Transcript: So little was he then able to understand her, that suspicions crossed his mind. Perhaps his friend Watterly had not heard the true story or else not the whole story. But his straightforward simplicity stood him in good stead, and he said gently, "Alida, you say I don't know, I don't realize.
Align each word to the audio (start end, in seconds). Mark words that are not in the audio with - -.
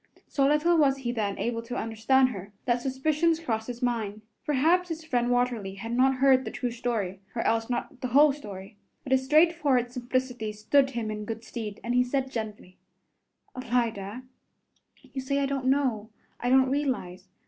So 0.27 0.47
little 0.47 0.77
was 0.79 0.97
he 0.97 1.11
then 1.11 1.37
able 1.37 1.61
to 1.61 1.77
understand 1.77 2.29
her, 2.29 2.51
that 2.65 2.81
suspicions 2.81 3.39
crossed 3.39 3.67
his 3.67 3.83
mind. 3.83 4.23
Perhaps 4.47 4.89
his 4.89 5.03
friend 5.05 5.29
Watterly 5.29 5.75
had 5.75 5.91
not 5.91 6.15
heard 6.15 6.43
the 6.43 6.49
true 6.49 6.71
story 6.71 7.19
or 7.35 7.43
else 7.43 7.69
not 7.69 8.01
the 8.01 8.07
whole 8.07 8.33
story. 8.33 8.77
But 9.03 9.11
his 9.11 9.23
straightforward 9.23 9.91
simplicity 9.91 10.53
stood 10.53 10.89
him 10.89 11.11
in 11.11 11.23
good 11.23 11.43
stead, 11.43 11.79
and 11.83 11.93
he 11.93 12.03
said 12.03 12.31
gently, 12.31 12.79
"Alida, 13.55 14.23
you 15.13 15.21
say 15.21 15.37
I 15.37 15.45
don't 15.45 15.65
know, 15.67 16.09
I 16.39 16.49
don't 16.49 16.71
realize. 16.71 17.27